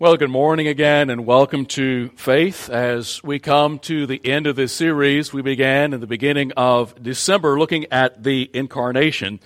[0.00, 2.70] Well, good morning again, and welcome to Faith.
[2.70, 7.02] As we come to the end of this series, we began in the beginning of
[7.02, 9.40] December looking at the incarnation.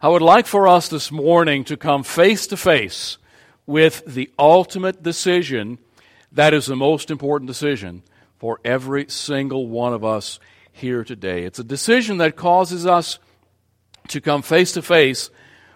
[0.00, 3.18] I would like for us this morning to come face to face
[3.66, 5.76] with the ultimate decision
[6.32, 8.02] that is the most important decision
[8.38, 10.40] for every single one of us
[10.72, 11.44] here today.
[11.44, 13.18] It's a decision that causes us
[14.08, 15.28] to come face to face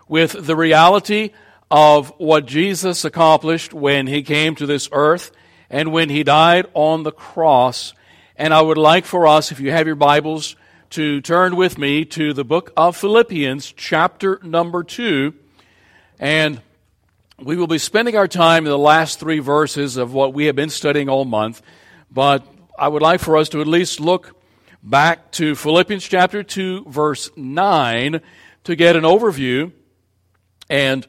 [0.09, 1.32] with the reality
[1.75, 5.32] of what Jesus accomplished when he came to this earth
[5.68, 7.94] and when he died on the cross.
[8.36, 10.54] And I would like for us, if you have your Bibles,
[10.90, 15.35] to turn with me to the book of Philippians, chapter number 2.
[16.21, 16.63] And
[17.43, 20.54] we will be spending our time in the last three verses of what we have
[20.54, 21.61] been studying all month.
[22.08, 22.46] But
[22.79, 24.41] I would like for us to at least look
[24.80, 28.21] back to Philippians chapter 2, verse 9,
[28.63, 29.72] to get an overview.
[30.71, 31.04] And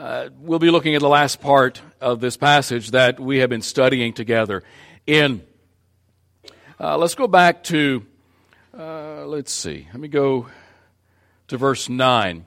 [0.00, 3.60] uh, we'll be looking at the last part of this passage that we have been
[3.60, 4.62] studying together.
[5.06, 5.42] In
[6.80, 8.06] uh, let's go back to
[8.76, 9.86] uh, let's see.
[9.92, 10.46] Let me go
[11.48, 12.46] to verse nine.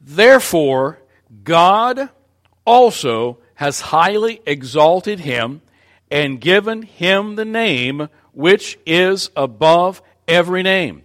[0.00, 1.00] Therefore,
[1.42, 2.08] God
[2.64, 5.60] also has highly exalted him
[6.08, 11.02] and given him the name which is above every name,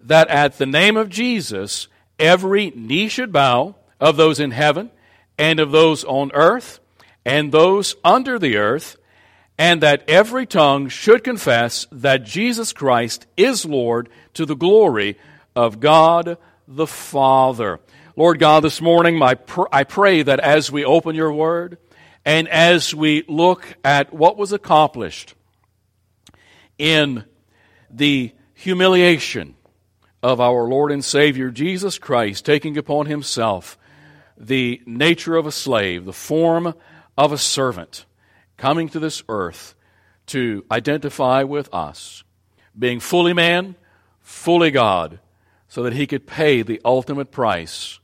[0.00, 4.90] that at the name of Jesus every knee should bow of those in heaven
[5.38, 6.80] and of those on earth
[7.24, 8.96] and those under the earth,
[9.58, 15.18] and that every tongue should confess that Jesus Christ is Lord to the glory
[15.56, 16.38] of God
[16.68, 17.80] the Father.
[18.16, 21.78] Lord God, this morning I pray that as we open your word
[22.24, 25.34] and as we look at what was accomplished
[26.78, 27.24] in
[27.90, 29.54] the humiliation
[30.22, 33.78] of our Lord and Savior Jesus Christ, taking upon himself
[34.38, 36.74] the nature of a slave, the form
[37.16, 38.04] of a servant,
[38.56, 39.74] coming to this earth
[40.26, 42.24] to identify with us,
[42.78, 43.76] being fully man,
[44.20, 45.20] fully God,
[45.68, 48.00] so that he could pay the ultimate price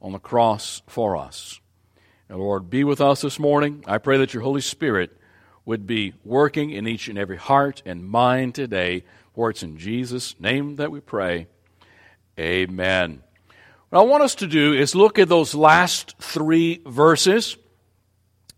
[0.00, 1.60] on the cross for us.
[2.28, 3.84] Now, Lord, be with us this morning.
[3.86, 5.16] I pray that your Holy Spirit
[5.64, 9.04] would be working in each and every heart and mind today,
[9.34, 11.46] for it's in Jesus' name that we pray.
[12.38, 13.22] Amen.
[13.92, 17.58] What I want us to do is look at those last three verses,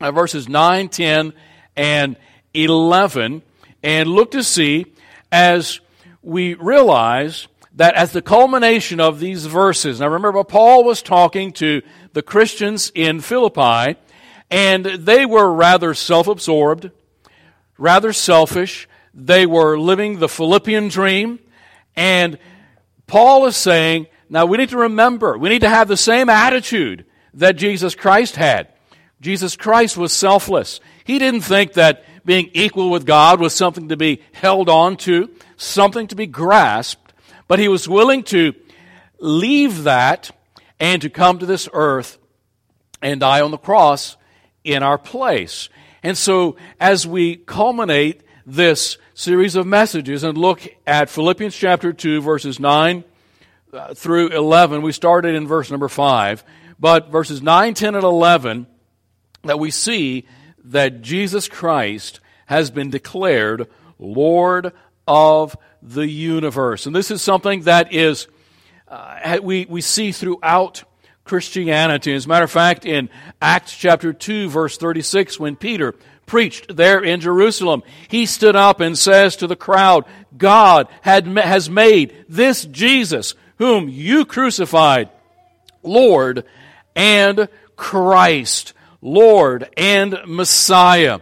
[0.00, 1.33] uh, verses 9, 10,
[1.75, 2.17] and
[2.55, 3.43] 11,
[3.83, 4.95] and look to see
[5.33, 5.81] as
[6.22, 11.83] we realize that as the culmination of these verses, now remember, Paul was talking to
[12.12, 13.99] the Christians in Philippi,
[14.53, 16.93] and they were rather self absorbed,
[17.77, 18.89] rather selfish.
[19.12, 21.41] They were living the Philippian dream,
[21.97, 22.39] and
[23.09, 27.05] Paul is saying, now we need to remember, we need to have the same attitude
[27.34, 28.67] that Jesus Christ had.
[29.21, 30.81] Jesus Christ was selfless.
[31.05, 35.31] He didn't think that being equal with God was something to be held on to,
[35.56, 37.12] something to be grasped,
[37.47, 38.55] but he was willing to
[39.21, 40.33] leave that
[40.81, 42.19] and to come to this earth
[43.01, 44.16] and die on the cross
[44.65, 45.69] in our place.
[46.03, 52.21] And so, as we culminate this series of messages and look at Philippians chapter 2,
[52.21, 53.11] verses 9 uh,
[53.94, 54.82] through 11.
[54.82, 56.44] We started in verse number 5,
[56.78, 58.66] but verses 9, 10, and 11
[59.42, 60.26] that we see
[60.64, 63.68] that Jesus Christ has been declared
[63.98, 64.72] Lord
[65.06, 66.86] of the universe.
[66.86, 68.26] And this is something that is,
[68.88, 70.84] uh, we, we see throughout
[71.24, 72.14] Christianity.
[72.14, 73.10] As a matter of fact, in
[73.41, 75.94] Acts chapter 2, verse 36, when Peter
[76.26, 80.04] preached there in Jerusalem, he stood up and says to the crowd,
[80.36, 85.08] God had, has made this Jesus whom you crucified,
[85.82, 86.44] Lord
[86.94, 91.20] and Christ, Lord and Messiah.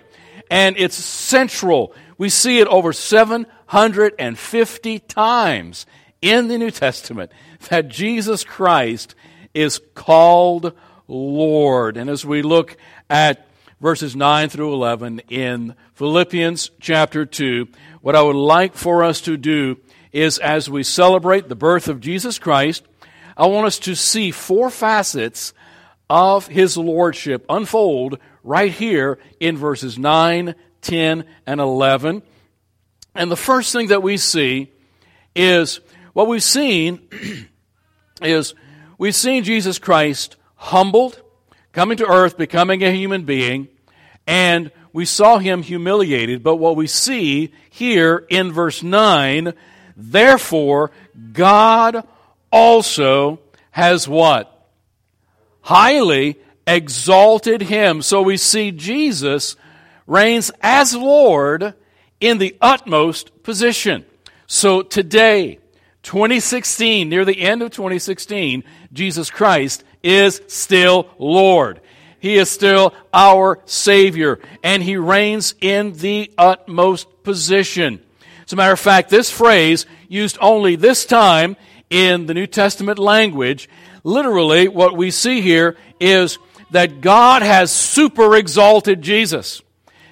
[0.50, 1.94] And it's central.
[2.18, 5.86] We see it over 750 times
[6.20, 7.30] in the New Testament
[7.68, 9.14] that Jesus Christ
[9.54, 10.72] is called
[11.06, 11.96] Lord.
[11.96, 12.76] And as we look
[13.08, 13.46] at
[13.80, 17.68] verses 9 through 11 in Philippians chapter 2,
[18.00, 19.78] what I would like for us to do
[20.12, 22.84] is as we celebrate the birth of Jesus Christ,
[23.36, 25.54] I want us to see four facets
[26.10, 32.22] of his lordship unfold right here in verses 9, 10, and 11.
[33.14, 34.70] And the first thing that we see
[35.34, 35.80] is
[36.12, 37.00] what we've seen
[38.22, 38.54] is
[38.98, 41.20] we've seen Jesus Christ humbled,
[41.72, 43.68] coming to earth, becoming a human being,
[44.26, 46.42] and we saw him humiliated.
[46.42, 49.54] But what we see here in verse 9
[50.10, 50.90] Therefore,
[51.32, 52.06] God
[52.50, 53.38] also
[53.70, 54.48] has what?
[55.60, 58.02] Highly exalted him.
[58.02, 59.56] So we see Jesus
[60.06, 61.74] reigns as Lord
[62.20, 64.04] in the utmost position.
[64.46, 65.58] So today,
[66.02, 71.80] 2016, near the end of 2016, Jesus Christ is still Lord.
[72.18, 78.00] He is still our Savior, and He reigns in the utmost position.
[78.52, 81.56] As a matter of fact, this phrase, used only this time
[81.88, 83.66] in the New Testament language,
[84.04, 86.38] literally what we see here is
[86.70, 89.62] that God has super exalted Jesus.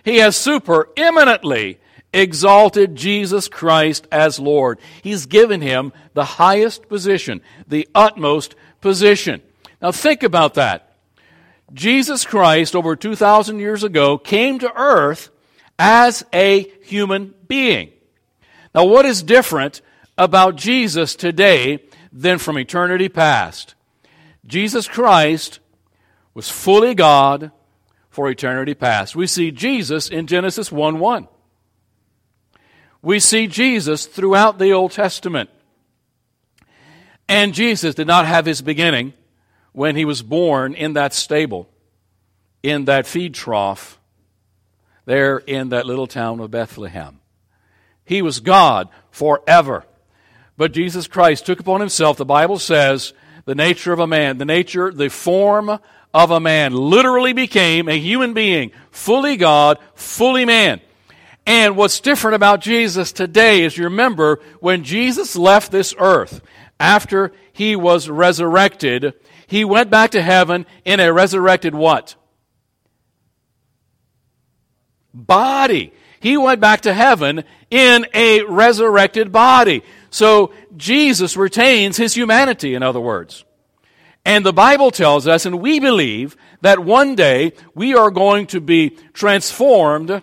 [0.07, 1.81] He has super eminently
[2.15, 4.79] exalted Jesus Christ as Lord.
[5.03, 9.43] He's given him the highest position, the utmost position.
[9.83, 10.97] Now think about that.
[11.75, 15.29] Jesus Christ, over 2,000 years ago, came to earth
[15.79, 17.91] as a human being.
[18.75, 19.81] Now, what is different
[20.17, 21.83] about Jesus today
[22.13, 23.75] than from eternity past?
[24.47, 25.61] Jesus Christ
[26.35, 27.51] was fully God
[28.11, 29.17] for eternity past.
[29.17, 31.29] We see Jesus in Genesis 1 1.
[33.03, 35.51] We see Jesus throughout the Old Testament.
[37.29, 39.15] And Jesus did not have his beginning
[39.73, 41.69] when he was born in that stable,
[42.63, 44.01] in that feed trough,
[45.05, 47.20] there in that little town of Bethlehem.
[48.11, 49.85] He was God forever.
[50.57, 53.13] But Jesus Christ took upon himself, the Bible says,
[53.45, 55.79] the nature of a man, the nature, the form
[56.13, 60.81] of a man, literally became a human being, fully God, fully man.
[61.47, 66.41] And what's different about Jesus today is you remember when Jesus left this earth
[66.81, 69.15] after he was resurrected,
[69.47, 72.17] he went back to heaven in a resurrected what?
[75.15, 75.93] Body.
[76.19, 79.83] He went back to heaven in a resurrected body.
[80.11, 83.45] So Jesus retains his humanity, in other words.
[84.25, 88.61] And the Bible tells us, and we believe, that one day we are going to
[88.61, 90.23] be transformed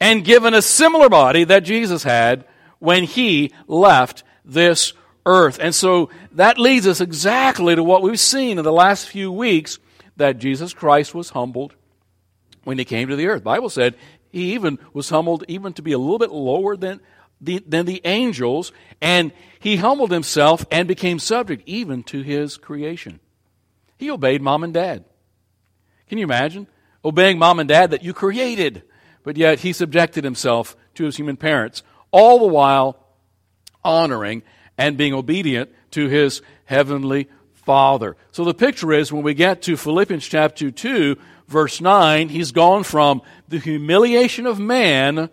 [0.00, 2.44] and given a similar body that Jesus had
[2.78, 4.94] when he left this
[5.26, 5.58] earth.
[5.60, 9.78] And so that leads us exactly to what we've seen in the last few weeks
[10.16, 11.74] that Jesus Christ was humbled
[12.64, 13.40] when he came to the earth.
[13.40, 13.94] The Bible said
[14.32, 17.00] he even was humbled even to be a little bit lower than
[17.40, 23.20] the, than the angels, and he humbled himself and became subject even to his creation.
[23.98, 25.04] He obeyed mom and dad.
[26.08, 26.66] Can you imagine?
[27.04, 28.82] Obeying mom and dad that you created,
[29.22, 32.98] but yet he subjected himself to his human parents, all the while
[33.84, 34.42] honoring
[34.78, 38.16] and being obedient to his heavenly Father.
[38.30, 41.16] So the picture is when we get to Philippians chapter 2,
[41.52, 45.30] verse 9, he's gone from the humiliation of man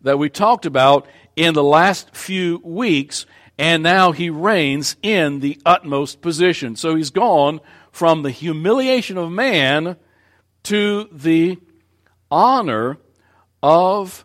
[0.00, 1.06] that we talked about
[1.36, 3.26] in the last few weeks,
[3.58, 6.74] and now he reigns in the utmost position.
[6.74, 7.60] So he's gone
[7.92, 9.96] from the humiliation of man
[10.64, 11.58] to the
[12.30, 12.98] honor
[13.62, 14.24] of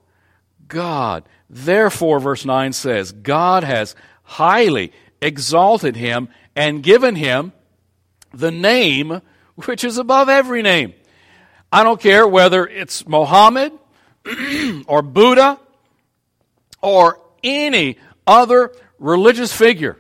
[0.68, 1.24] God.
[1.50, 4.92] Therefore, verse 9 says, God has highly
[5.22, 7.52] exalted him and given him
[8.34, 9.22] the name
[9.56, 10.94] which is above every name.
[11.74, 13.74] I don't care whether it's Mohammed
[14.86, 15.60] or Buddha
[16.84, 17.98] or any
[18.28, 19.98] other religious figure.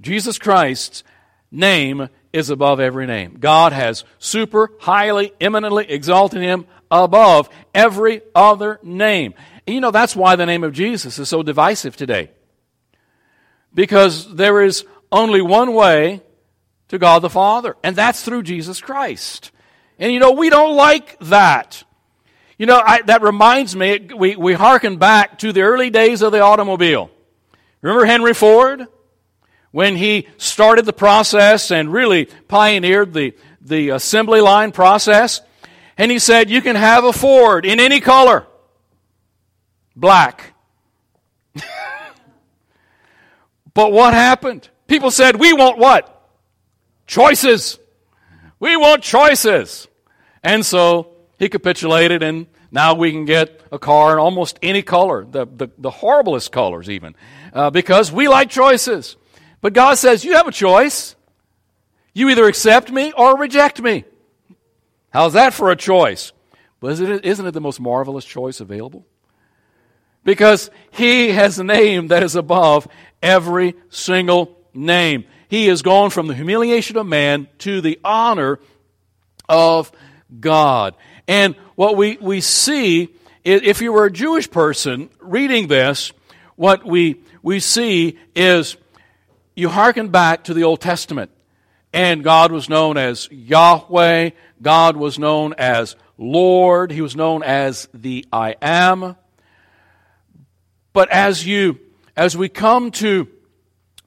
[0.00, 1.04] Jesus Christ's
[1.48, 3.36] name is above every name.
[3.38, 9.34] God has super, highly, eminently exalted him above every other name.
[9.64, 12.30] And you know, that's why the name of Jesus is so divisive today
[13.72, 16.20] because there is only one way
[16.88, 19.52] to God the Father, and that's through Jesus Christ.
[19.98, 21.82] And you know, we don't like that.
[22.58, 26.32] You know, I, that reminds me, we, we hearken back to the early days of
[26.32, 27.10] the automobile.
[27.82, 28.86] Remember Henry Ford?
[29.72, 35.42] When he started the process and really pioneered the, the assembly line process.
[35.98, 38.46] And he said, You can have a Ford in any color
[39.94, 40.54] black.
[43.76, 44.70] But what happened?
[44.86, 46.30] People said, We want what?
[47.06, 47.78] Choices.
[48.58, 49.88] We want choices.
[50.42, 55.24] And so he capitulated, and now we can get a car in almost any color,
[55.24, 57.14] the, the, the horriblest colors, even,
[57.52, 59.16] uh, because we like choices.
[59.60, 61.16] But God says, You have a choice.
[62.14, 64.04] You either accept me or reject me.
[65.10, 66.32] How's that for a choice?
[66.80, 69.06] But isn't it, isn't it the most marvelous choice available?
[70.24, 72.88] Because he has a name that is above
[73.22, 75.24] every single name.
[75.48, 78.58] He has gone from the humiliation of man to the honor
[79.48, 79.92] of
[80.40, 80.94] God.
[81.28, 86.12] And what we, we see, if you were a Jewish person reading this,
[86.56, 88.76] what we, we see is
[89.54, 91.30] you hearken back to the Old Testament.
[91.96, 94.30] and God was known as Yahweh.
[94.60, 96.90] God was known as Lord.
[96.90, 99.16] He was known as the I am.
[100.92, 101.78] But as you,
[102.14, 103.28] as we come to,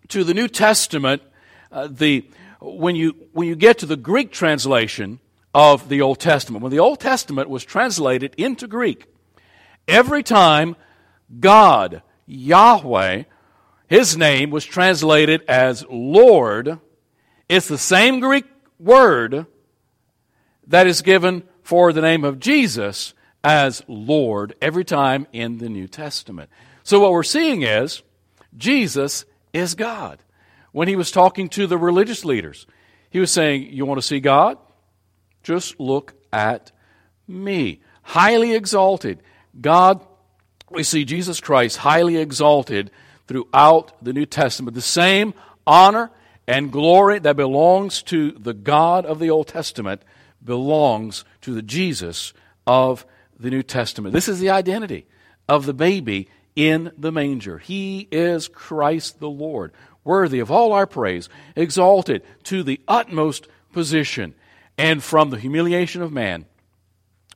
[0.10, 1.24] to the New Testament,
[1.72, 2.28] uh, the,
[2.60, 5.20] when you, when you get to the Greek translation
[5.54, 9.06] of the Old Testament, when the Old Testament was translated into Greek,
[9.88, 10.76] every time
[11.40, 13.24] God, Yahweh,
[13.88, 16.80] his name was translated as Lord,
[17.48, 18.46] it's the same Greek
[18.80, 19.48] word
[20.68, 25.88] that is given for the name of Jesus as Lord every time in the New
[25.88, 26.50] Testament.
[26.84, 28.04] So what we're seeing is
[28.56, 30.20] Jesus is God.
[30.72, 32.68] When he was talking to the religious leaders,
[33.10, 34.58] he was saying, You want to see God?
[35.44, 36.72] Just look at
[37.28, 37.82] me.
[38.02, 39.22] Highly exalted.
[39.60, 40.06] God,
[40.70, 42.92] we see Jesus Christ highly exalted
[43.28, 44.76] throughout the New Testament.
[44.76, 45.34] The same
[45.66, 46.12] honor
[46.48, 50.02] and glory that belongs to the God of the Old Testament
[50.44, 52.34] belongs to the Jesus
[52.66, 53.06] of
[53.40, 54.14] the New Testament.
[54.14, 55.06] This is the identity
[55.48, 57.58] of the baby in the manger.
[57.60, 59.72] He is Christ the Lord,
[60.04, 64.34] worthy of all our praise, exalted to the utmost position,
[64.78, 66.46] and from the humiliation of man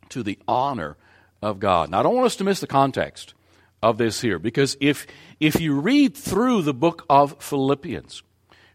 [0.10, 0.98] to the honor
[1.42, 1.90] of God.
[1.90, 3.34] Now, I don't want us to miss the context
[3.82, 5.06] of this here, because if,
[5.40, 8.24] if you read through the book of Philippians,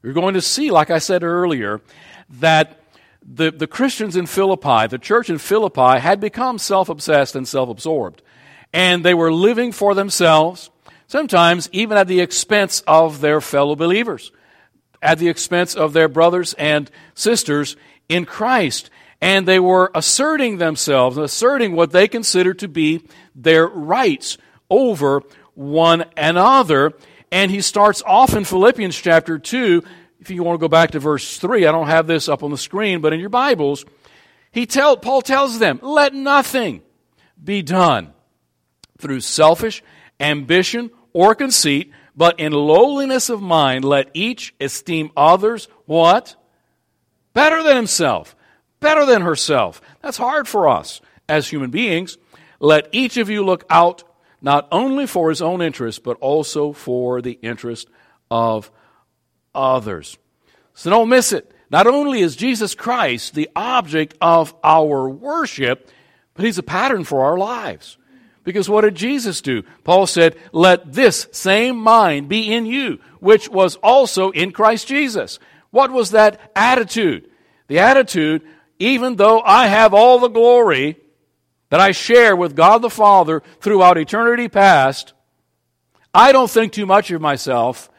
[0.02, 1.80] you're going to see, like I said earlier,
[2.28, 2.80] that
[3.23, 7.68] the, the Christians in Philippi, the church in Philippi, had become self obsessed and self
[7.68, 8.23] absorbed.
[8.73, 10.71] And they were living for themselves,
[11.08, 14.30] sometimes even at the expense of their fellow believers,
[15.02, 17.76] at the expense of their brothers and sisters
[18.08, 18.90] in Christ.
[19.20, 24.38] And they were asserting themselves, asserting what they considered to be their rights
[24.70, 25.22] over
[25.54, 26.92] one another.
[27.32, 29.82] And he starts off in Philippians chapter 2.
[30.20, 32.50] If you want to go back to verse 3, I don't have this up on
[32.50, 33.84] the screen, but in your Bibles,
[34.52, 36.82] he tell, Paul tells them, let nothing
[37.42, 38.12] be done
[38.98, 39.82] through selfish
[40.20, 46.37] ambition or conceit, but in lowliness of mind, let each esteem others what?
[47.32, 48.37] Better than himself,
[48.78, 49.80] better than herself.
[50.00, 52.18] That's hard for us as human beings.
[52.60, 54.04] Let each of you look out
[54.40, 57.88] not only for his own interest, but also for the interest
[58.30, 58.70] of
[59.52, 60.18] others.
[60.75, 61.50] So don't miss it.
[61.68, 65.90] Not only is Jesus Christ the object of our worship,
[66.34, 67.98] but he's a pattern for our lives.
[68.48, 69.62] Because what did Jesus do?
[69.84, 75.38] Paul said, Let this same mind be in you, which was also in Christ Jesus.
[75.70, 77.28] What was that attitude?
[77.66, 78.40] The attitude,
[78.78, 80.96] even though I have all the glory,
[81.68, 85.12] that I share with God the Father throughout eternity past,
[86.14, 87.90] I don't think too much of myself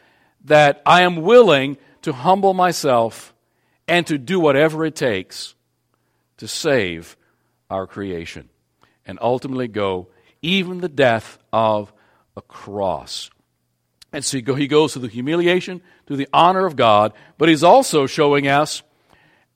[0.46, 3.32] that I am willing to humble myself
[3.86, 5.54] and to do whatever it takes
[6.38, 7.16] to save
[7.70, 8.48] our creation
[9.06, 10.08] and ultimately go
[10.42, 11.92] even the death of
[12.36, 13.30] a cross.
[14.12, 18.06] And so he goes to the humiliation, to the honor of God, but he's also
[18.06, 18.82] showing us,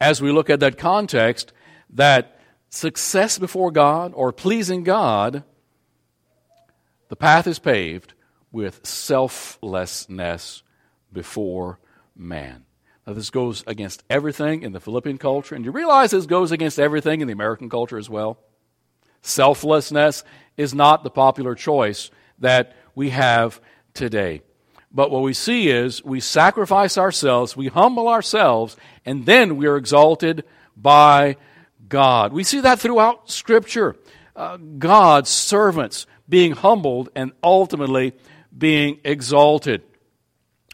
[0.00, 1.52] as we look at that context,
[1.90, 2.38] that
[2.68, 5.42] success before God or pleasing God,
[7.08, 8.14] the path is paved
[8.52, 10.62] with selflessness
[11.12, 11.78] before
[12.16, 12.64] man.
[13.06, 16.78] Now, this goes against everything in the Philippian culture, and you realize this goes against
[16.78, 18.38] everything in the American culture as well.
[19.24, 20.22] Selflessness
[20.58, 23.58] is not the popular choice that we have
[23.94, 24.42] today.
[24.92, 28.76] But what we see is we sacrifice ourselves, we humble ourselves,
[29.06, 30.44] and then we are exalted
[30.76, 31.36] by
[31.88, 32.34] God.
[32.34, 33.96] We see that throughout Scripture.
[34.36, 38.12] Uh, God's servants being humbled and ultimately
[38.56, 39.82] being exalted.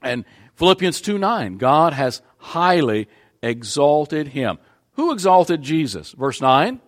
[0.02, 0.24] And
[0.56, 3.08] Philippians 2 9, God has highly
[3.44, 4.58] exalted him.
[4.94, 6.10] Who exalted Jesus?
[6.12, 6.80] Verse 9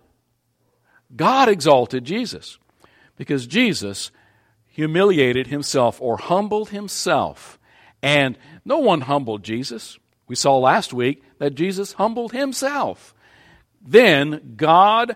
[1.15, 2.57] God exalted Jesus
[3.17, 4.11] because Jesus
[4.67, 7.59] humiliated himself or humbled himself.
[8.01, 9.97] And no one humbled Jesus.
[10.27, 13.13] We saw last week that Jesus humbled himself.
[13.81, 15.15] Then God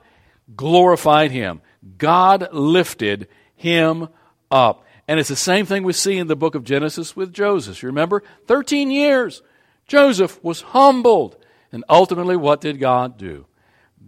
[0.56, 1.62] glorified him.
[1.98, 4.10] God lifted him
[4.52, 4.86] up.
[5.08, 7.82] And it's the same thing we see in the book of Genesis with Joseph.
[7.82, 8.24] You remember?
[8.46, 9.42] 13 years.
[9.88, 11.38] Joseph was humbled.
[11.72, 13.46] And ultimately, what did God do?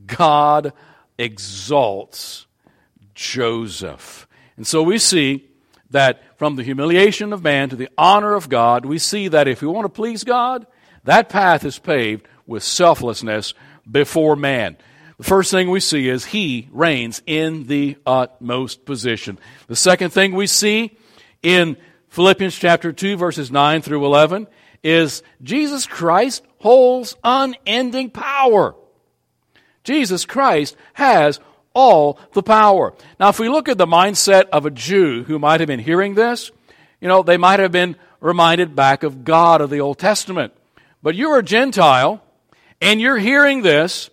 [0.05, 0.73] God
[1.19, 2.47] exalts
[3.13, 4.27] Joseph.
[4.57, 5.45] And so we see
[5.91, 9.61] that from the humiliation of man to the honor of God, we see that if
[9.61, 10.65] we want to please God,
[11.03, 13.53] that path is paved with selflessness
[13.89, 14.77] before man.
[15.17, 19.37] The first thing we see is he reigns in the utmost position.
[19.67, 20.97] The second thing we see
[21.43, 21.75] in
[22.07, 24.47] Philippians chapter 2 verses 9 through 11
[24.81, 28.75] is Jesus Christ holds unending power.
[29.89, 31.39] Jesus Christ has
[31.73, 32.93] all the power.
[33.19, 36.13] Now, if we look at the mindset of a Jew who might have been hearing
[36.13, 36.51] this,
[37.01, 40.53] you know, they might have been reminded back of God of the Old Testament.
[41.01, 42.21] But you're a Gentile,
[42.79, 44.11] and you're hearing this,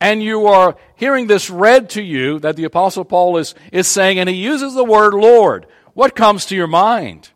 [0.00, 4.20] and you are hearing this read to you that the Apostle Paul is, is saying,
[4.20, 5.66] and he uses the word Lord.
[5.94, 7.30] What comes to your mind?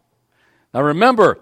[0.72, 1.40] Now remember,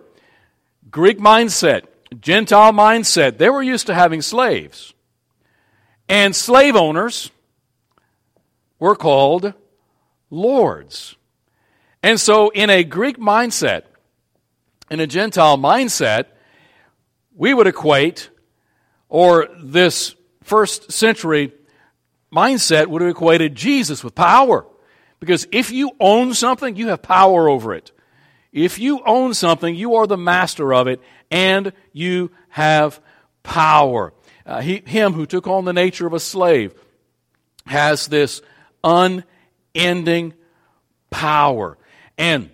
[0.91, 1.83] Greek mindset,
[2.19, 4.95] Gentile mindset, they were used to having slaves.
[6.11, 7.31] And slave owners
[8.81, 9.55] were called
[10.29, 11.15] lords.
[12.03, 13.83] And so, in a Greek mindset,
[14.91, 16.25] in a Gentile mindset,
[17.37, 18.29] we would equate,
[19.09, 21.53] or this first century
[22.35, 24.67] mindset would have equated Jesus with power.
[25.21, 27.93] Because if you own something, you have power over it.
[28.53, 31.01] If you own something, you are the master of it,
[31.31, 33.01] and you have
[33.45, 34.13] power.
[34.51, 36.75] Uh, he, him who took on the nature of a slave
[37.67, 38.43] has this
[38.83, 40.35] unending
[41.09, 41.79] power.
[42.19, 42.51] And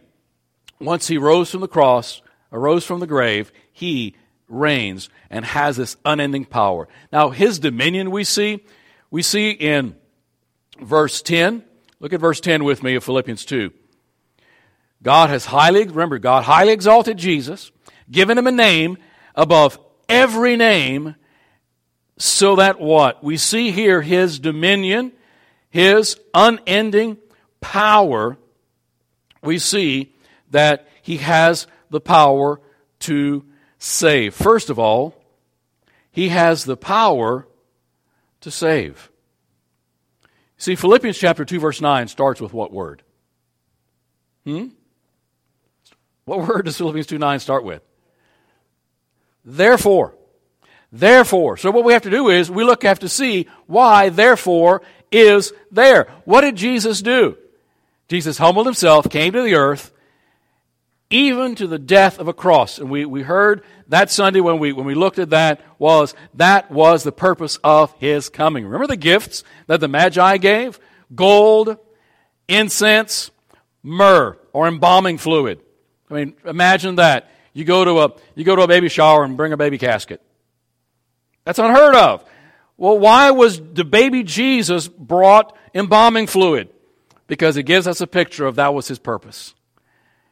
[0.79, 2.21] once he rose from the cross,
[2.53, 4.15] arose from the grave, he
[4.47, 6.87] reigns and has this unending power.
[7.11, 8.62] Now, his dominion we see,
[9.11, 9.97] we see in
[10.79, 11.65] verse 10.
[11.99, 13.73] Look at verse 10 with me of Philippians 2.
[15.03, 17.73] God has highly, remember, God highly exalted Jesus,
[18.11, 18.99] given him a name
[19.35, 19.79] above
[20.11, 21.17] every name,
[22.18, 23.23] so that what?
[23.23, 25.12] We see here his dominion,
[25.68, 27.18] his unending
[27.61, 28.38] power.
[29.42, 30.14] We see
[30.50, 32.61] that he has the power
[33.00, 33.44] to
[33.78, 34.35] save.
[34.35, 35.14] First of all,
[36.11, 37.46] he has the power
[38.40, 39.11] to save.
[40.56, 43.02] See, Philippians chapter 2, verse 9 starts with what word?
[44.44, 44.68] Hmm?
[46.25, 47.82] What word does Philippians 2 9 start with?
[49.44, 50.14] Therefore.
[50.93, 51.57] Therefore.
[51.57, 55.52] So what we have to do is we look have to see why therefore is
[55.71, 56.09] there.
[56.25, 57.37] What did Jesus do?
[58.09, 59.93] Jesus humbled himself, came to the earth,
[61.10, 62.78] even to the death of a cross.
[62.78, 66.71] And we, we heard that Sunday when we, when we looked at that was that
[66.71, 68.65] was the purpose of his coming.
[68.65, 70.80] Remember the gifts that the Magi gave?
[71.15, 71.78] Gold,
[72.49, 73.30] incense,
[73.82, 75.60] myrrh, or embalming fluid.
[76.10, 77.30] I mean, imagine that.
[77.52, 80.21] You go to a, you go to a baby shower and bring a baby casket.
[81.47, 82.25] That's unheard of.
[82.76, 86.69] Well, why was the baby Jesus brought embalming fluid?
[87.28, 89.54] Because it gives us a picture of that was his purpose.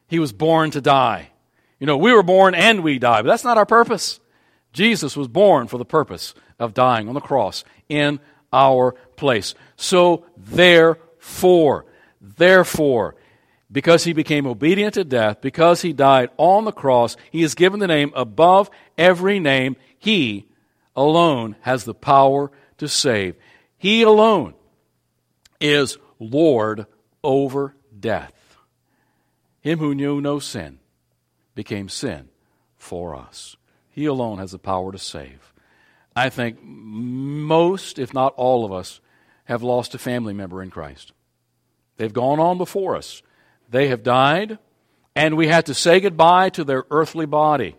[0.08, 1.30] He was born to die.
[1.78, 4.18] You know, we were born and we die, but that's not our purpose.
[4.72, 8.18] Jesus was born for the purpose of dying on the cross in
[8.52, 9.54] our place.
[9.76, 11.86] So, therefore,
[12.20, 13.14] therefore,
[13.70, 17.78] because he became obedient to death, because he died on the cross, he is given
[17.78, 19.76] the name above every name.
[19.96, 20.46] He
[20.96, 23.36] alone has the power to save.
[23.76, 24.54] He alone
[25.60, 26.86] is Lord
[27.22, 28.58] over death.
[29.60, 30.78] Him who knew no sin
[31.54, 32.28] became sin
[32.76, 33.56] for us.
[33.90, 35.52] He alone has the power to save.
[36.16, 39.00] I think most, if not all of us,
[39.44, 41.12] have lost a family member in Christ.
[41.96, 43.22] They've gone on before us.
[43.68, 44.58] They have died,
[45.14, 47.76] and we had to say goodbye to their earthly body.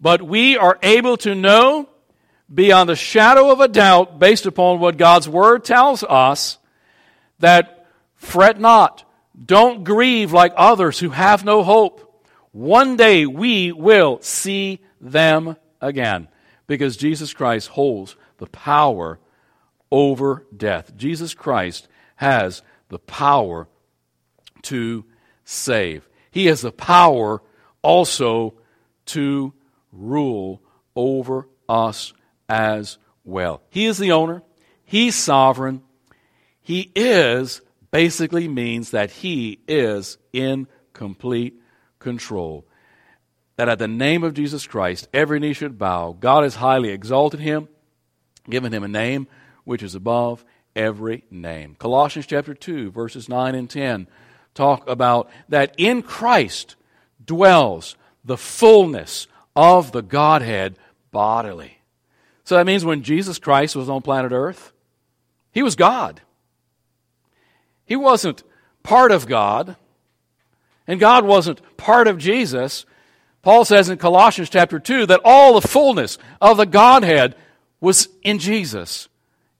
[0.00, 1.88] But we are able to know
[2.52, 6.58] beyond the shadow of a doubt, based upon what God's Word tells us,
[7.38, 9.04] that fret not,
[9.44, 12.24] don't grieve like others who have no hope.
[12.52, 16.28] One day we will see them again
[16.66, 19.18] because Jesus Christ holds the power
[19.90, 20.96] over death.
[20.96, 23.68] Jesus Christ has the power
[24.62, 25.04] to
[25.44, 26.08] save.
[26.30, 27.42] He has the power
[27.82, 28.54] also
[29.06, 29.52] to
[29.96, 30.62] rule
[30.94, 32.12] over us
[32.48, 33.62] as well.
[33.70, 34.42] He is the owner,
[34.84, 35.82] He's sovereign,
[36.62, 41.58] He is basically means that he is in complete
[41.98, 42.66] control.
[43.56, 46.14] That at the name of Jesus Christ, every knee should bow.
[46.18, 47.68] God has highly exalted him,
[48.50, 49.28] given him a name
[49.64, 51.74] which is above every name.
[51.78, 54.08] Colossians chapter 2, verses 9 and 10
[54.52, 56.76] talk about that in Christ
[57.24, 60.78] dwells the fullness of the Godhead
[61.10, 61.78] bodily.
[62.44, 64.72] So that means when Jesus Christ was on planet Earth,
[65.50, 66.20] he was God.
[67.86, 68.44] He wasn't
[68.82, 69.76] part of God,
[70.86, 72.84] and God wasn't part of Jesus.
[73.42, 77.34] Paul says in Colossians chapter 2 that all the fullness of the Godhead
[77.80, 79.08] was in Jesus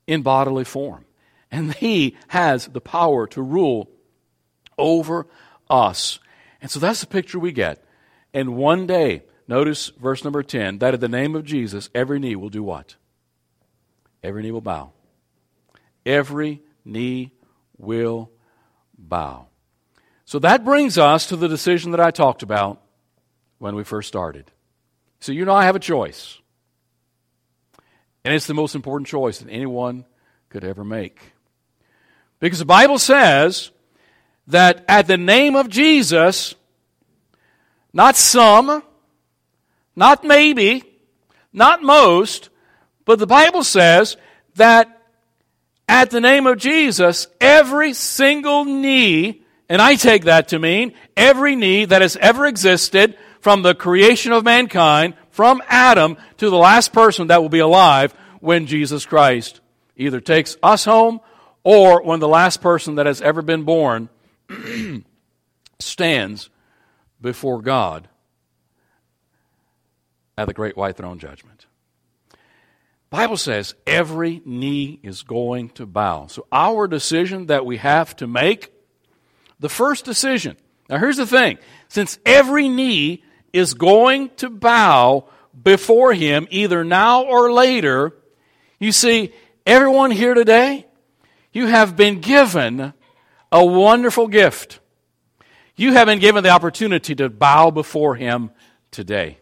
[0.06, 1.04] in bodily form.
[1.50, 3.88] And he has the power to rule
[4.76, 5.26] over
[5.70, 6.18] us.
[6.60, 7.84] And so that's the picture we get.
[8.34, 12.36] And one day, Notice verse number 10 that at the name of Jesus, every knee
[12.36, 12.96] will do what?
[14.22, 14.92] Every knee will bow.
[16.04, 17.32] Every knee
[17.78, 18.30] will
[18.98, 19.46] bow.
[20.24, 22.80] So that brings us to the decision that I talked about
[23.58, 24.50] when we first started.
[25.20, 26.40] So you know I have a choice.
[28.24, 30.04] And it's the most important choice that anyone
[30.48, 31.20] could ever make.
[32.40, 33.70] Because the Bible says
[34.48, 36.56] that at the name of Jesus,
[37.92, 38.82] not some,
[39.96, 40.84] not maybe,
[41.52, 42.50] not most,
[43.06, 44.16] but the Bible says
[44.56, 45.02] that
[45.88, 51.56] at the name of Jesus, every single knee, and I take that to mean every
[51.56, 56.92] knee that has ever existed from the creation of mankind, from Adam to the last
[56.92, 59.60] person that will be alive when Jesus Christ
[59.96, 61.20] either takes us home
[61.62, 64.08] or when the last person that has ever been born
[65.78, 66.50] stands
[67.20, 68.08] before God
[70.36, 71.66] at the great white throne judgment.
[73.10, 76.26] Bible says every knee is going to bow.
[76.26, 78.72] So our decision that we have to make,
[79.60, 80.56] the first decision.
[80.90, 81.58] Now here's the thing.
[81.88, 83.22] Since every knee
[83.52, 85.28] is going to bow
[85.62, 88.12] before him either now or later,
[88.78, 89.32] you see,
[89.64, 90.86] everyone here today,
[91.52, 92.92] you have been given
[93.50, 94.80] a wonderful gift.
[95.76, 98.50] You have been given the opportunity to bow before him
[98.90, 99.38] today.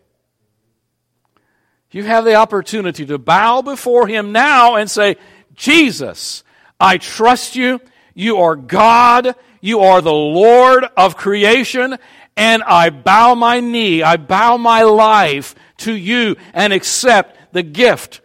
[1.94, 5.14] You have the opportunity to bow before Him now and say,
[5.54, 6.42] Jesus,
[6.80, 7.80] I trust you.
[8.14, 9.36] You are God.
[9.60, 11.96] You are the Lord of creation.
[12.36, 14.02] And I bow my knee.
[14.02, 18.20] I bow my life to you and accept the gift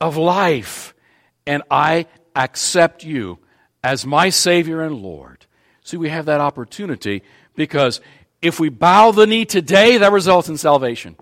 [0.00, 0.92] of life.
[1.46, 3.38] And I accept you
[3.84, 5.46] as my Savior and Lord.
[5.84, 7.22] See, we have that opportunity
[7.54, 8.00] because
[8.42, 11.14] if we bow the knee today, that results in salvation.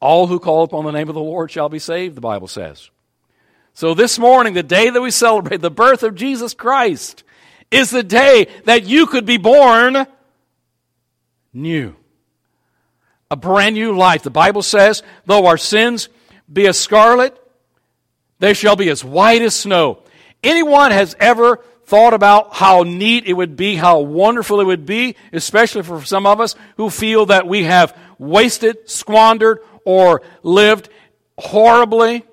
[0.00, 2.90] All who call upon the name of the Lord shall be saved, the Bible says.
[3.74, 7.22] So this morning, the day that we celebrate the birth of Jesus Christ,
[7.70, 10.06] is the day that you could be born
[11.52, 11.94] new.
[13.30, 14.22] A brand new life.
[14.22, 16.08] The Bible says, though our sins
[16.52, 17.36] be as scarlet,
[18.40, 20.02] they shall be as white as snow.
[20.42, 25.16] Anyone has ever thought about how neat it would be, how wonderful it would be,
[25.32, 30.88] especially for some of us who feel that we have wasted, squandered, or lived
[31.38, 32.24] horribly,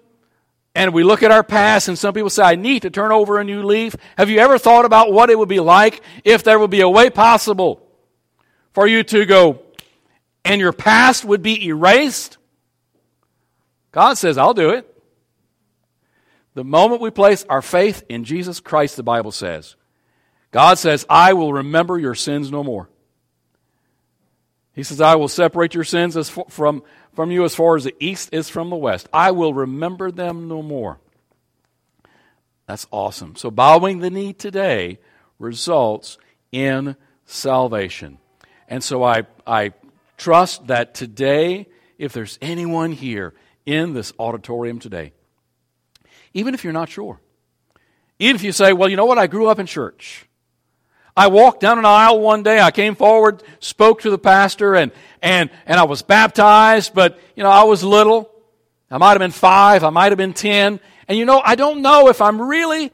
[0.75, 3.39] and we look at our past, and some people say, I need to turn over
[3.39, 3.95] a new leaf.
[4.17, 6.89] Have you ever thought about what it would be like if there would be a
[6.89, 7.81] way possible
[8.73, 9.63] for you to go
[10.45, 12.37] and your past would be erased?
[13.91, 14.93] God says, I'll do it.
[16.53, 19.75] The moment we place our faith in Jesus Christ, the Bible says,
[20.51, 22.89] God says, I will remember your sins no more.
[24.73, 26.83] He says, I will separate your sins as from,
[27.17, 29.09] from you as far as the east is from the west.
[29.11, 30.99] I will remember them no more.
[32.67, 33.35] That's awesome.
[33.35, 34.99] So, bowing the knee today
[35.39, 36.19] results
[36.51, 38.19] in salvation.
[38.67, 39.73] And so, I, I
[40.17, 41.65] trust that today,
[41.97, 43.33] if there's anyone here
[43.65, 45.11] in this auditorium today,
[46.35, 47.19] even if you're not sure,
[48.19, 50.26] even if you say, well, you know what, I grew up in church.
[51.17, 52.59] I walked down an aisle one day.
[52.59, 57.41] I came forward, spoke to the pastor, and, and, and I was baptized, but, you
[57.41, 58.29] know, I was little.
[58.91, 59.83] I might have been five.
[59.83, 60.79] I might have been ten.
[61.07, 62.91] And, you know, I don't know if I'm really,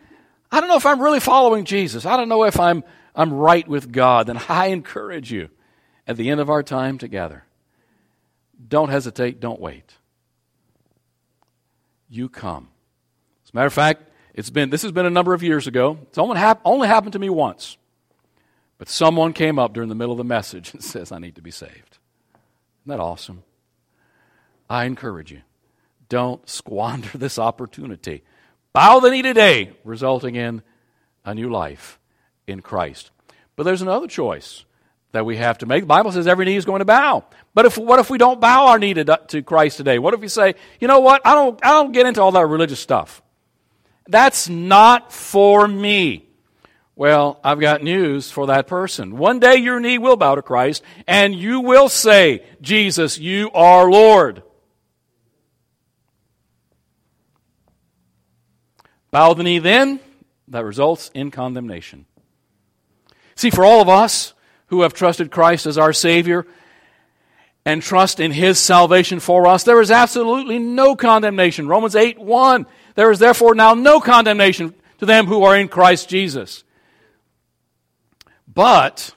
[0.50, 2.06] I don't know if I'm really following Jesus.
[2.06, 4.28] I don't know if I'm, I'm right with God.
[4.28, 5.50] Then I encourage you
[6.08, 7.44] at the end of our time together,
[8.66, 9.96] don't hesitate, don't wait.
[12.10, 12.70] You come.
[13.44, 15.98] As a matter of fact, it's been, this has been a number of years ago.
[16.04, 17.78] It's only, hap- only happened to me once.
[18.84, 21.42] But someone came up during the middle of the message and says, I need to
[21.42, 22.00] be saved.
[22.82, 23.44] Isn't that awesome?
[24.70, 25.40] I encourage you,
[26.10, 28.24] don't squander this opportunity.
[28.74, 30.64] Bow the knee today, resulting in
[31.24, 31.98] a new life
[32.46, 33.12] in Christ.
[33.56, 34.66] But there's another choice
[35.14, 35.84] that we have to make.
[35.84, 37.24] The Bible says every knee is going to bow.
[37.54, 39.98] But if, what if we don't bow our knee to, to Christ today?
[39.98, 42.48] What if we say, you know what, I don't, I don't get into all that
[42.48, 43.22] religious stuff.
[44.10, 46.33] That's not for me.
[46.96, 49.18] Well, I've got news for that person.
[49.18, 53.90] One day your knee will bow to Christ and you will say, Jesus, you are
[53.90, 54.44] Lord.
[59.10, 60.00] Bow the knee then,
[60.48, 62.06] that results in condemnation.
[63.36, 64.34] See, for all of us
[64.68, 66.46] who have trusted Christ as our Savior
[67.66, 71.68] and trust in His salvation for us, there is absolutely no condemnation.
[71.68, 72.66] Romans 8 1.
[72.96, 76.63] There is therefore now no condemnation to them who are in Christ Jesus.
[78.54, 79.16] But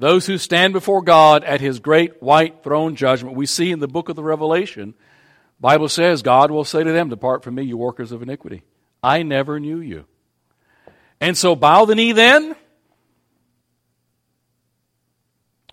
[0.00, 3.36] those who stand before God at his great white throne judgment.
[3.36, 4.94] We see in the book of the Revelation,
[5.60, 8.62] Bible says God will say to them, Depart from me, you workers of iniquity.
[9.02, 10.06] I never knew you.
[11.20, 12.56] And so bow the knee then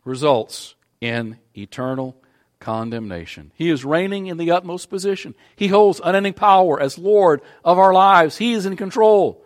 [0.03, 2.17] results in eternal
[2.59, 3.51] condemnation.
[3.55, 5.35] He is reigning in the utmost position.
[5.55, 8.37] He holds unending power as Lord of our lives.
[8.37, 9.43] He is in control.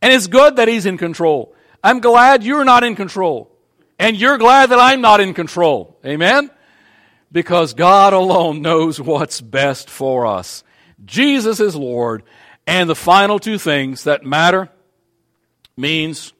[0.00, 1.54] And it's good that He's in control.
[1.82, 3.50] I'm glad you're not in control.
[3.98, 5.98] And you're glad that I'm not in control.
[6.04, 6.50] Amen?
[7.30, 10.64] Because God alone knows what's best for us.
[11.04, 12.22] Jesus is Lord.
[12.66, 14.70] And the final two things that matter
[15.76, 16.32] means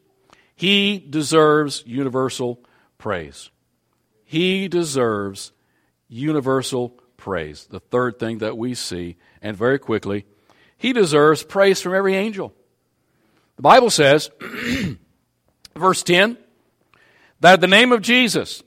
[0.55, 2.61] He deserves universal
[2.99, 3.51] praise.
[4.25, 5.53] He deserves
[6.09, 7.67] universal praise.
[7.67, 10.27] The third thing that we see, and very quickly,
[10.77, 12.53] He deserves praise from every angel.
[13.57, 14.31] The Bible says,
[15.75, 16.37] verse 10,
[17.41, 18.63] that in the name of Jesus,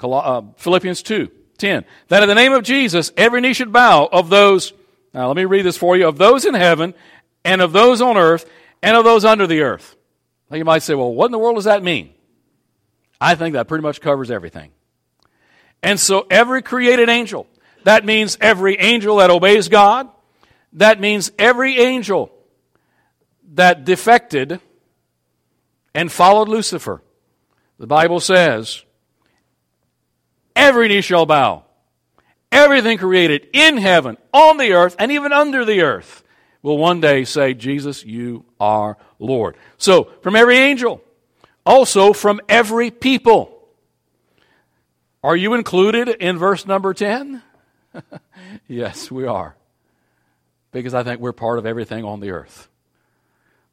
[0.00, 4.30] uh, Philippians 2, 10, that in the name of Jesus, every knee should bow of
[4.30, 4.72] those,
[5.12, 6.94] now let me read this for you, of those in heaven,
[7.44, 8.48] and of those on earth,
[8.82, 9.96] and of those under the earth.
[10.50, 12.10] Now you might say, well, what in the world does that mean?
[13.20, 14.70] I think that pretty much covers everything.
[15.82, 17.46] And so every created angel,
[17.84, 20.08] that means every angel that obeys God,
[20.74, 22.32] that means every angel
[23.54, 24.60] that defected
[25.94, 27.02] and followed Lucifer.
[27.78, 28.84] The Bible says,
[30.54, 31.64] every knee shall bow.
[32.52, 36.24] Everything created in heaven, on the earth, and even under the earth
[36.62, 39.56] will one day say, Jesus, you are Lord.
[39.78, 41.02] So, from every angel,
[41.64, 43.56] also from every people.
[45.22, 47.42] Are you included in verse number 10?
[48.68, 49.54] yes, we are.
[50.72, 52.68] Because I think we're part of everything on the earth.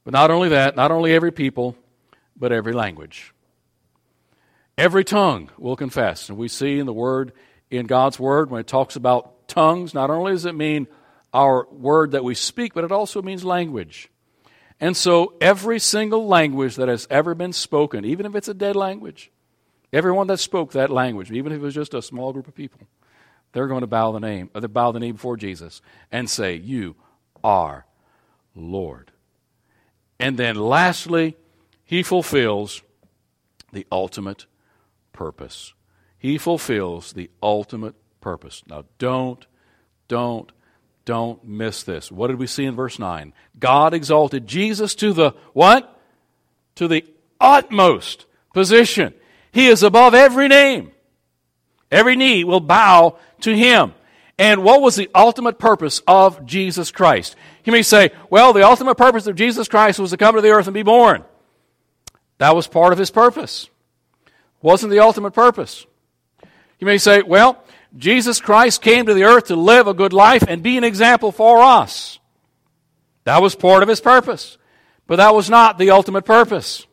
[0.04, 1.76] But not only that, not only every people,
[2.38, 3.34] but every language.
[4.78, 6.30] Every tongue will confess.
[6.30, 7.34] And we see in the word,
[7.72, 10.88] in God's word, when it talks about tongues, not only does it mean
[11.34, 14.10] our word that we speak, but it also means language.
[14.80, 18.76] And so every single language that has ever been spoken, even if it's a dead
[18.76, 19.32] language,
[19.94, 22.82] Everyone that spoke that language, even if it was just a small group of people,
[23.54, 26.96] they're going to bow the name, they bow the knee before Jesus and say, "You
[27.44, 27.86] are
[28.54, 29.12] Lord."
[30.20, 31.38] And then, lastly,
[31.88, 32.84] He fulfills
[33.72, 34.46] the ultimate
[35.14, 35.74] purpose.
[36.20, 38.62] He fulfills the ultimate purpose.
[38.68, 39.46] Now, don't,
[40.10, 40.52] don't,
[41.06, 42.12] don't miss this.
[42.12, 43.32] What did we see in verse 9?
[43.58, 45.98] God exalted Jesus to the what?
[46.76, 47.06] To the
[47.40, 49.14] utmost position.
[49.54, 50.92] He is above every name.
[51.90, 53.94] Every knee will bow to him.
[54.38, 57.38] And what was the ultimate purpose of Jesus Christ?
[57.64, 60.50] You may say, well, the ultimate purpose of Jesus Christ was to come to the
[60.50, 61.24] earth and be born.
[62.38, 63.70] That was part of his purpose.
[64.62, 65.86] Wasn't the ultimate purpose.
[66.80, 67.64] You may say, well,
[67.98, 71.32] Jesus Christ came to the earth to live a good life and be an example
[71.32, 72.20] for us.
[73.24, 74.58] That was part of his purpose.
[75.08, 76.86] But that was not the ultimate purpose.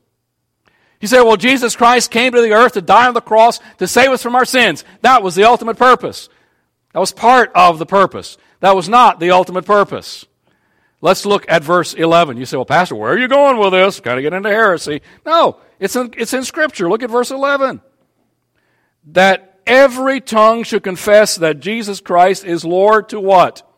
[1.01, 3.87] You say, well, Jesus Christ came to the earth to die on the cross to
[3.87, 4.85] save us from our sins.
[5.03, 6.29] That was the ultimate purpose.
[6.93, 8.39] That was part of the purpose.
[8.61, 10.25] That was not the ultimate purpose.
[11.05, 12.39] Let's look at verse 11.
[12.39, 14.01] You say, well, Pastor, where are you going with this?
[14.01, 15.03] Got to get into heresy.
[15.27, 16.89] No, it's in, it's in Scripture.
[16.89, 17.83] Look at verse 11.
[19.09, 23.71] That every tongue should confess that Jesus Christ is Lord to what?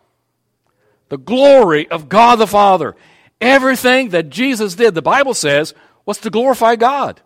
[1.08, 2.94] The glory of God the Father.
[3.40, 7.20] Everything that Jesus did, the Bible says, was to glorify God.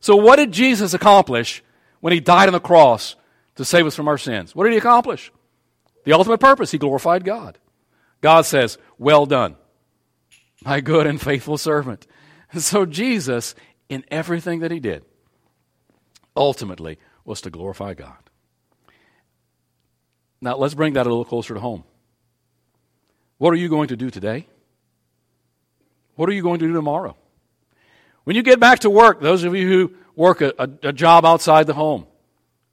[0.00, 1.62] So, what did Jesus accomplish
[2.00, 3.16] when he died on the cross
[3.56, 4.54] to save us from our sins?
[4.54, 5.30] What did he accomplish?
[6.04, 7.58] The ultimate purpose, he glorified God.
[8.20, 9.56] God says, Well done,
[10.62, 12.06] my good and faithful servant.
[12.58, 13.56] So, Jesus,
[13.88, 15.04] in everything that he did,
[16.36, 18.16] ultimately was to glorify God.
[20.40, 21.82] Now, let's bring that a little closer to home.
[23.38, 24.46] What are you going to do today?
[26.14, 27.16] What are you going to do tomorrow?
[28.24, 31.24] When you get back to work, those of you who work a, a, a job
[31.24, 32.06] outside the home,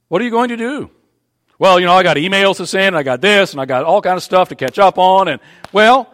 [0.08, 0.90] what are you going to do?
[1.58, 4.02] Well, you know, I got emails to send, I got this, and I got all
[4.02, 5.40] kind of stuff to catch up on, and
[5.72, 6.12] well,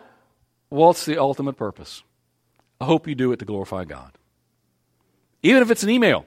[0.69, 2.03] what's the ultimate purpose?
[2.81, 4.13] I hope you do it to glorify God.
[5.43, 6.27] Even if it's an email,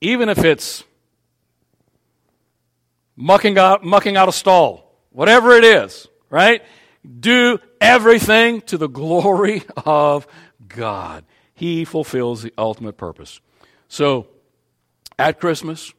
[0.00, 0.84] even if it's
[3.16, 6.62] mucking out, mucking out a stall, whatever it is, right?
[7.20, 10.26] Do everything to the glory of
[10.68, 11.24] God.
[11.54, 13.40] He fulfills the ultimate purpose.
[13.88, 14.28] So,
[15.18, 15.92] at Christmas,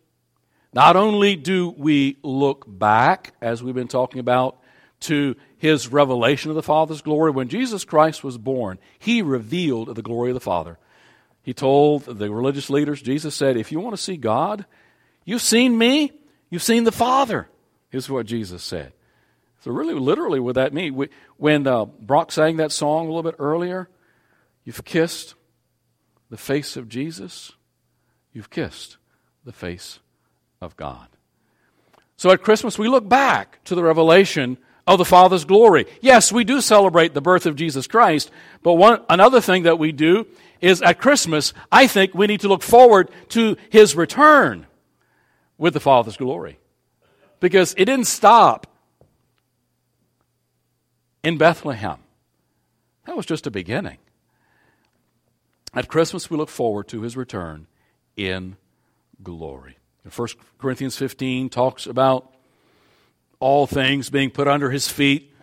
[0.73, 4.57] not only do we look back, as we've been talking about,
[5.01, 10.01] to his revelation of the Father's glory, when Jesus Christ was born, he revealed the
[10.01, 10.77] glory of the Father.
[11.41, 14.65] He told the religious leaders, Jesus said, If you want to see God,
[15.25, 16.11] you've seen me,
[16.49, 17.49] you've seen the Father,
[17.91, 18.93] is what Jesus said.
[19.61, 21.07] So, really, literally, what that mean?
[21.37, 23.89] When uh, Brock sang that song a little bit earlier,
[24.63, 25.33] you've kissed
[26.29, 27.53] the face of Jesus,
[28.31, 28.97] you've kissed
[29.43, 29.99] the face
[30.61, 31.07] of God.
[32.17, 35.85] So at Christmas, we look back to the revelation of the Father's glory.
[36.01, 38.31] Yes, we do celebrate the birth of Jesus Christ,
[38.63, 40.27] but one, another thing that we do
[40.61, 44.67] is at Christmas, I think we need to look forward to his return
[45.57, 46.59] with the Father's glory.
[47.39, 48.67] Because it didn't stop
[51.23, 51.99] in Bethlehem.
[53.05, 53.97] That was just a beginning.
[55.73, 57.67] At Christmas, we look forward to his return
[58.17, 58.57] in
[59.23, 59.78] glory.
[60.09, 62.31] 1 Corinthians 15 talks about
[63.39, 65.33] all things being put under his feet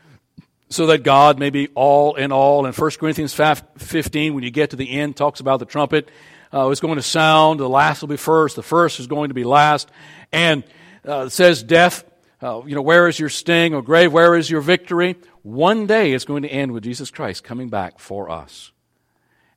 [0.69, 2.67] so that God may be all in all.
[2.67, 6.09] And 1 Corinthians 15, when you get to the end, talks about the trumpet.
[6.53, 7.61] Uh, it's going to sound.
[7.61, 8.57] The last will be first.
[8.57, 9.91] The first is going to be last.
[10.33, 10.65] And
[11.07, 12.05] uh, it says, Death,
[12.43, 13.75] uh, you know, where is your sting?
[13.75, 15.17] Or grave, where is your victory?
[15.43, 18.73] One day it's going to end with Jesus Christ coming back for us.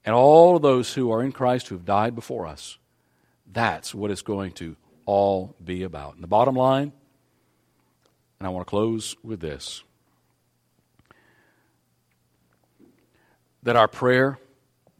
[0.05, 2.77] And all of those who are in Christ who have died before us,
[3.51, 4.75] that's what it's going to
[5.09, 6.13] all be about.
[6.13, 6.93] And the bottom line,
[8.39, 9.81] and I want to close with this
[13.63, 14.37] that our prayer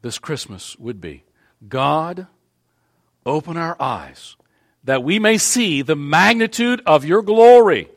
[0.02, 1.26] this Christmas would be
[1.68, 2.26] God,
[3.24, 4.36] open our eyes
[4.84, 7.88] that we may see the magnitude of your glory.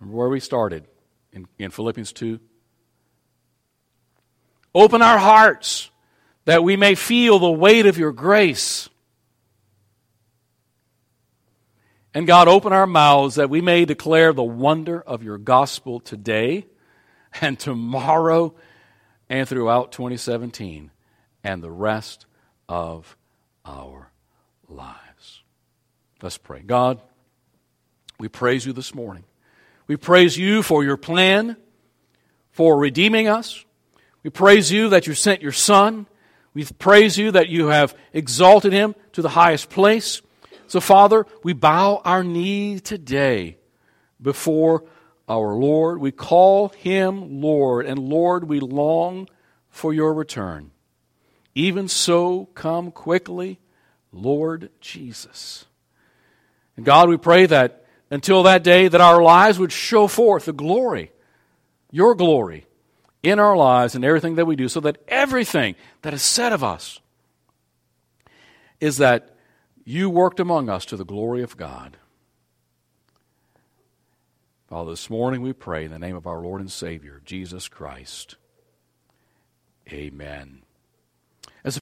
[0.00, 0.84] Remember where we started
[1.32, 2.40] in, in Philippians 2?
[4.74, 5.92] Open our hearts
[6.44, 8.88] that we may feel the weight of your grace.
[12.12, 16.66] And God, open our mouths that we may declare the wonder of your gospel today
[17.40, 18.52] and tomorrow
[19.28, 20.90] and throughout 2017
[21.44, 22.26] and the rest
[22.68, 23.16] of
[23.64, 24.10] our
[24.68, 25.42] lives.
[26.20, 26.60] Let's pray.
[26.60, 27.00] God,
[28.18, 29.22] we praise you this morning.
[29.86, 31.56] We praise you for your plan
[32.50, 33.64] for redeeming us.
[34.24, 36.06] We praise you that you sent your Son.
[36.54, 40.22] We praise you that you have exalted him to the highest place.
[40.70, 43.56] So, Father, we bow our knee today
[44.22, 44.84] before
[45.28, 45.98] our Lord.
[45.98, 49.28] We call him Lord, and Lord, we long
[49.68, 50.70] for your return.
[51.56, 53.58] Even so, come quickly,
[54.12, 55.64] Lord Jesus.
[56.76, 60.52] And God, we pray that until that day that our lives would show forth the
[60.52, 61.10] glory,
[61.90, 62.64] your glory,
[63.24, 66.62] in our lives and everything that we do, so that everything that is said of
[66.62, 67.00] us
[68.78, 69.34] is that
[69.90, 71.96] you worked among us to the glory of God.
[74.68, 78.36] Father, this morning we pray in the name of our Lord and Savior, Jesus Christ.
[79.92, 80.59] Amen.